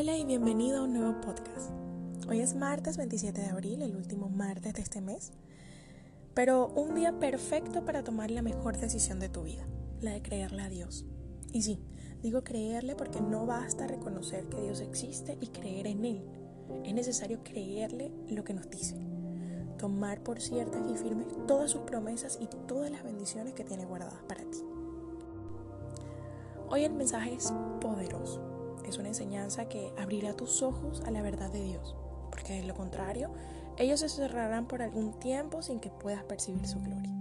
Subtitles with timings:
[0.00, 1.72] Hola y bienvenido a un nuevo podcast.
[2.28, 5.32] Hoy es martes 27 de abril, el último martes de este mes,
[6.34, 9.66] pero un día perfecto para tomar la mejor decisión de tu vida,
[10.00, 11.04] la de creerle a Dios.
[11.52, 11.80] Y sí,
[12.22, 16.22] digo creerle porque no basta reconocer que Dios existe y creer en Él.
[16.84, 18.94] Es necesario creerle lo que nos dice,
[19.78, 24.22] tomar por ciertas y firmes todas sus promesas y todas las bendiciones que tiene guardadas
[24.28, 24.58] para ti.
[26.68, 28.57] Hoy el mensaje es poderoso.
[28.88, 31.94] Es una enseñanza que abrirá tus ojos a la verdad de Dios,
[32.30, 33.30] porque de lo contrario,
[33.76, 37.12] ellos se cerrarán por algún tiempo sin que puedas percibir su gloria.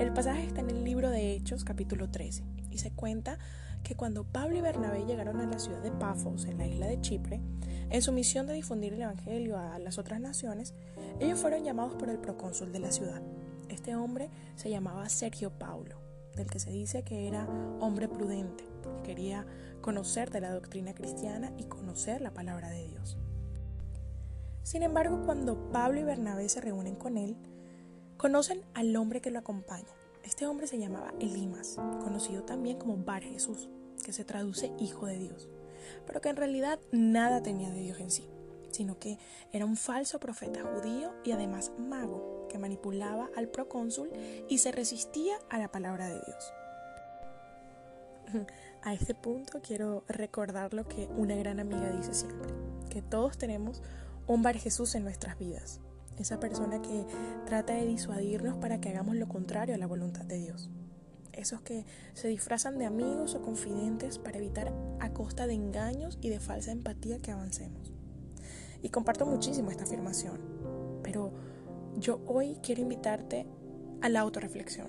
[0.00, 3.38] El pasaje está en el libro de Hechos, capítulo 13, y se cuenta
[3.84, 7.00] que cuando Pablo y Bernabé llegaron a la ciudad de Pafos, en la isla de
[7.00, 7.40] Chipre,
[7.90, 10.74] en su misión de difundir el Evangelio a las otras naciones,
[11.20, 13.22] ellos fueron llamados por el procónsul de la ciudad.
[13.68, 17.46] Este hombre se llamaba Sergio Paulo del que se dice que era
[17.80, 18.64] hombre prudente,
[19.02, 19.46] quería
[19.80, 23.18] conocer de la doctrina cristiana y conocer la palabra de Dios.
[24.62, 27.36] Sin embargo, cuando Pablo y Bernabé se reúnen con él,
[28.16, 29.92] conocen al hombre que lo acompaña.
[30.22, 33.68] Este hombre se llamaba Elimas, conocido también como Bar Jesús,
[34.02, 35.48] que se traduce Hijo de Dios,
[36.06, 38.26] pero que en realidad nada tenía de Dios en sí,
[38.70, 39.18] sino que
[39.52, 44.10] era un falso profeta judío y además mago que manipulaba al procónsul
[44.48, 46.52] y se resistía a la palabra de Dios.
[48.84, 52.50] A este punto quiero recordar lo que una gran amiga dice siempre,
[52.90, 53.82] que todos tenemos
[54.26, 55.80] un Bar Jesús en nuestras vidas,
[56.18, 57.06] esa persona que
[57.46, 60.68] trata de disuadirnos para que hagamos lo contrario a la voluntad de Dios.
[61.32, 66.28] Esos que se disfrazan de amigos o confidentes para evitar a costa de engaños y
[66.28, 67.94] de falsa empatía que avancemos.
[68.82, 70.38] Y comparto muchísimo esta afirmación,
[71.02, 71.32] pero
[71.96, 73.46] yo hoy quiero invitarte
[74.02, 74.88] a la autorreflexión.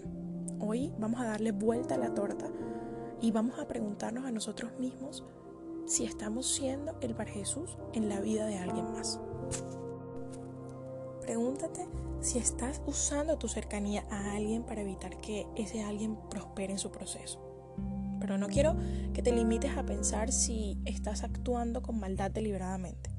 [0.59, 2.51] Hoy vamos a darle vuelta a la torta
[3.21, 5.23] y vamos a preguntarnos a nosotros mismos
[5.85, 9.19] si estamos siendo el Bar Jesús en la vida de alguien más.
[11.21, 11.87] Pregúntate
[12.21, 16.91] si estás usando tu cercanía a alguien para evitar que ese alguien prospere en su
[16.91, 17.39] proceso.
[18.19, 18.75] Pero no quiero
[19.13, 23.15] que te limites a pensar si estás actuando con maldad deliberadamente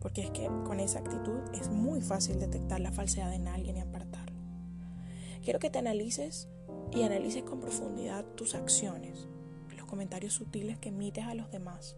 [0.00, 3.80] porque es que con esa actitud es muy fácil detectar la falsedad en alguien y
[3.80, 4.40] apartarlo.
[5.44, 6.48] Quiero que te analices
[6.92, 9.28] y analices con profundidad tus acciones,
[9.90, 11.96] comentarios sutiles que emites a los demás.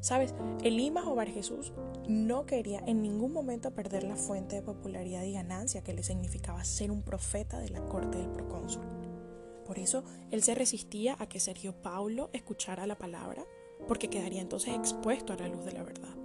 [0.00, 1.74] Sabes, Elimas o Bar Jesús
[2.08, 6.64] no quería en ningún momento perder la fuente de popularidad y ganancia que le significaba
[6.64, 8.84] ser un profeta de la corte del procónsul.
[9.66, 13.44] Por eso él se resistía a que Sergio Paulo escuchara la palabra,
[13.86, 16.16] porque quedaría entonces expuesto a la luz de la verdad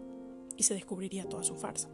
[0.56, 1.90] y se descubriría toda su farsa.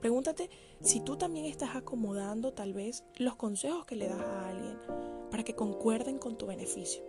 [0.00, 4.78] Pregúntate si tú también estás acomodando tal vez los consejos que le das a alguien
[5.30, 7.02] para que concuerden con tu beneficio,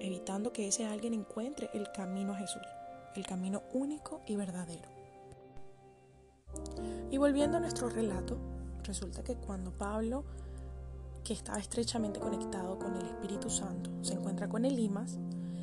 [0.00, 2.62] evitando que ese alguien encuentre el camino a Jesús,
[3.14, 4.88] el camino único y verdadero.
[7.10, 8.38] Y volviendo a nuestro relato,
[8.82, 10.24] resulta que cuando Pablo,
[11.24, 15.18] que estaba estrechamente conectado con el Espíritu Santo, se encuentra con Elimas,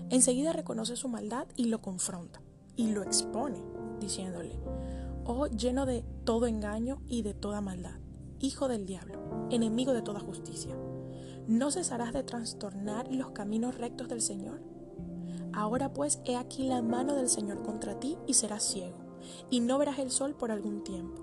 [0.09, 2.41] enseguida reconoce su maldad y lo confronta
[2.75, 3.63] y lo expone
[3.99, 4.59] diciéndole,
[5.25, 7.99] oh lleno de todo engaño y de toda maldad,
[8.39, 10.75] hijo del diablo, enemigo de toda justicia,
[11.47, 14.61] ¿no cesarás de trastornar los caminos rectos del Señor?
[15.53, 18.97] Ahora pues he aquí la mano del Señor contra ti y serás ciego,
[19.49, 21.21] y no verás el sol por algún tiempo.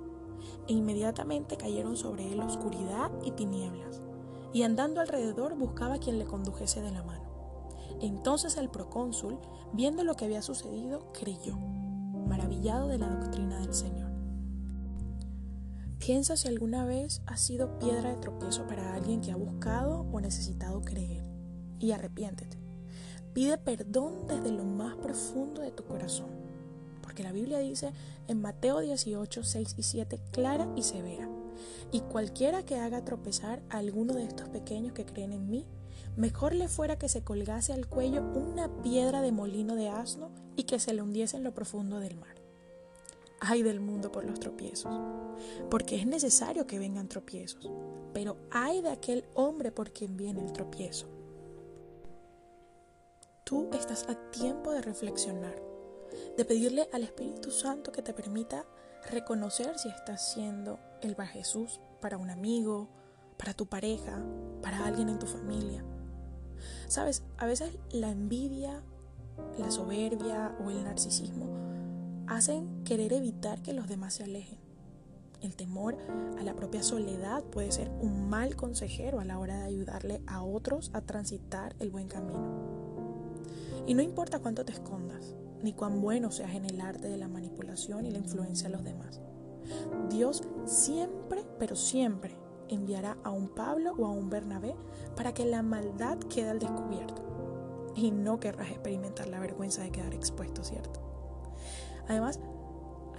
[0.69, 4.03] E inmediatamente cayeron sobre él oscuridad y tinieblas,
[4.53, 7.25] y andando alrededor buscaba quien le condujese de la mano.
[8.01, 9.39] Entonces el procónsul,
[9.73, 14.10] viendo lo que había sucedido, creyó maravillado de la doctrina del Señor.
[16.01, 20.21] Piensa si alguna vez ha sido piedra de tropiezo para alguien que ha buscado o
[20.21, 21.23] necesitado creer
[21.79, 22.59] y arrepiéntete.
[23.35, 26.31] Pide perdón desde lo más profundo de tu corazón,
[27.03, 27.93] porque la Biblia dice
[28.29, 31.29] en Mateo 18, 6 y 7 clara y severa,
[31.93, 35.67] y cualquiera que haga tropezar a alguno de estos pequeños que creen en mí,
[36.17, 40.65] Mejor le fuera que se colgase al cuello una piedra de molino de asno y
[40.65, 42.40] que se le hundiese en lo profundo del mar.
[43.41, 44.93] Ay del mundo por los tropiezos,
[45.71, 47.71] porque es necesario que vengan tropiezos,
[48.13, 51.07] pero ay de aquel hombre por quien viene el tropiezo.
[53.45, 55.57] Tú estás a tiempo de reflexionar,
[56.37, 58.67] de pedirle al Espíritu Santo que te permita
[59.11, 62.89] reconocer si estás siendo el Bar Jesús para un amigo,
[63.39, 64.23] para tu pareja,
[64.61, 65.83] para alguien en tu familia.
[66.89, 68.83] Sabes, a veces la envidia,
[69.59, 71.70] la soberbia o el narcisismo
[72.31, 74.61] hacen querer evitar que los demás se alejen.
[75.43, 75.97] El temor
[76.39, 80.45] a la propia soledad puede ser un mal consejero a la hora de ayudarle a
[80.45, 82.39] otros a transitar el buen camino.
[83.85, 85.35] Y no importa cuánto te escondas,
[85.65, 88.85] ni cuán bueno seas en el arte de la manipulación y la influencia de los
[88.85, 89.21] demás.
[90.09, 92.37] Dios siempre, pero siempre
[92.69, 94.77] enviará a un Pablo o a un Bernabé
[95.17, 97.93] para que la maldad quede al descubierto.
[97.97, 101.10] Y no querrás experimentar la vergüenza de quedar expuesto, ¿cierto?
[102.11, 102.41] Además,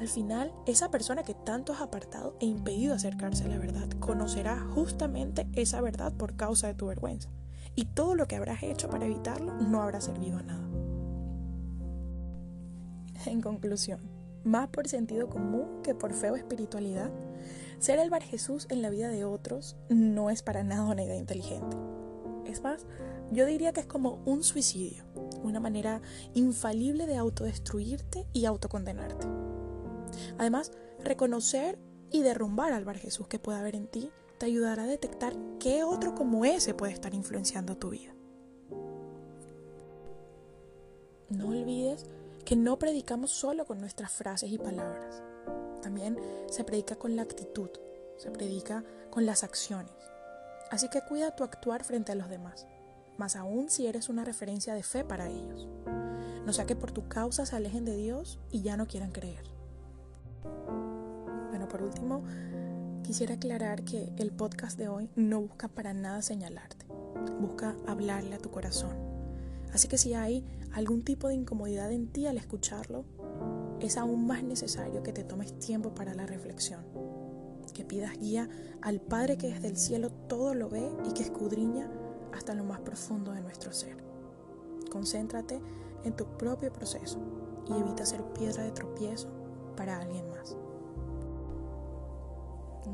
[0.01, 4.59] al final, esa persona que tanto has apartado e impedido acercarse a la verdad conocerá
[4.59, 7.29] justamente esa verdad por causa de tu vergüenza.
[7.73, 10.67] Y todo lo que habrás hecho para evitarlo no habrá servido a nada.
[13.27, 14.01] En conclusión,
[14.43, 17.11] más por sentido común que por fe o espiritualidad,
[17.79, 21.15] ser el Bar Jesús en la vida de otros no es para nada una idea
[21.15, 21.77] inteligente.
[22.45, 22.85] Es más,
[23.31, 25.05] yo diría que es como un suicidio,
[25.43, 26.01] una manera
[26.33, 29.27] infalible de autodestruirte y autocondenarte.
[30.37, 30.71] Además,
[31.03, 31.79] reconocer
[32.11, 35.83] y derrumbar al Bar Jesús que pueda haber en ti te ayudará a detectar qué
[35.83, 38.13] otro como ese puede estar influenciando tu vida.
[41.29, 42.05] No olvides
[42.43, 45.21] que no predicamos solo con nuestras frases y palabras.
[45.81, 46.17] También
[46.49, 47.69] se predica con la actitud,
[48.17, 49.93] se predica con las acciones.
[50.71, 52.65] Así que cuida tu actuar frente a los demás,
[53.17, 55.67] más aún si eres una referencia de fe para ellos.
[56.45, 59.43] No sea que por tu causa se alejen de Dios y ya no quieran creer.
[61.49, 62.23] Bueno, por último,
[63.03, 66.85] quisiera aclarar que el podcast de hoy no busca para nada señalarte,
[67.41, 68.95] busca hablarle a tu corazón.
[69.73, 73.03] Así que si hay algún tipo de incomodidad en ti al escucharlo,
[73.81, 76.85] es aún más necesario que te tomes tiempo para la reflexión,
[77.71, 78.49] que pidas guía
[78.81, 81.89] al Padre que desde el cielo todo lo ve y que escudriña
[82.33, 83.97] hasta lo más profundo de nuestro ser.
[84.91, 85.61] Concéntrate
[86.03, 87.19] en tu propio proceso
[87.67, 89.29] y evita ser piedra de tropiezo
[89.75, 90.57] para alguien más.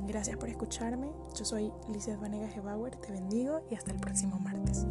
[0.06, 1.12] Gracias por escucharme.
[1.38, 2.96] Yo soy Lizeth Vanegas Gebauer.
[2.96, 4.86] Te bendigo y hasta el próximo martes.